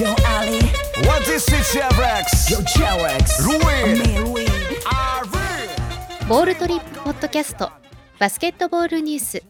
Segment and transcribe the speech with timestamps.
[0.00, 0.56] Yo Ali.
[1.06, 2.48] What is it, Chevrex?
[2.48, 2.56] Yo
[3.44, 3.68] Louis
[6.26, 7.70] ボールトリップポッドキャスト。
[8.18, 9.42] バスケットボールニュース。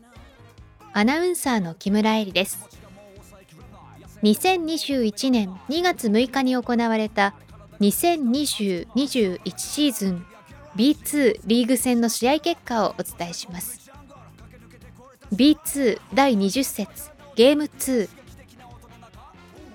[0.93, 2.67] アナウンサーの木村恵里です。
[4.25, 7.37] 2021年2月6日に行われた
[7.79, 10.27] 2020-21シーズン
[10.75, 13.89] B2 リーグ戦の試合結果をお伝えします。
[15.33, 18.20] B2 第20節ゲーム2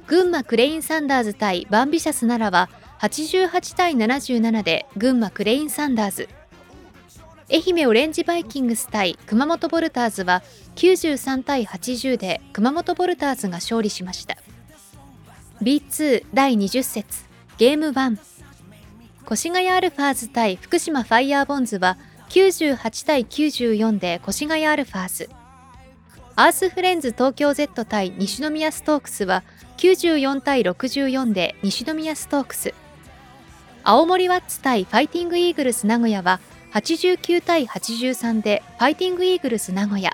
[0.07, 2.69] 群馬クレインサンダーズ対バンビシャス奈良は
[2.99, 6.29] 88対77で群馬クレインサンダーズ。
[7.51, 10.43] 愛媛オレンジバイキングス対熊本ボルターズは
[10.75, 14.37] 93対80で熊本ボルターズが勝利しました。
[15.61, 17.25] B2 第20節
[17.57, 18.17] ゲーム1
[19.31, 21.97] 越谷アルファーズ対福島ファイヤーボンズは
[22.29, 25.29] 98対94で越谷アルファーズ。
[26.37, 29.43] アースフレンズ東京 Z 対西宮ストークスは
[29.77, 32.73] 94対64で西宮ストークス。
[33.85, 36.41] 青森ワッツ対ファイティングイーグルス名古屋は
[36.73, 40.11] 89対83でファイティングイーグルス名古屋。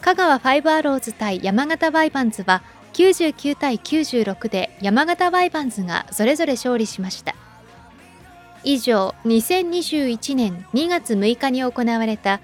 [0.00, 7.34] 香川ファイブアローズ対山形バイバンズは99対96で山形バイバンズがそれぞれ勝利しました。
[8.62, 12.40] 以上2021年2月6日に行われた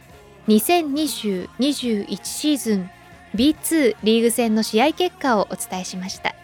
[0.49, 2.91] 2020-21シーズン
[3.35, 6.36] B2 リーグ戦の試合結果をお伝えしました。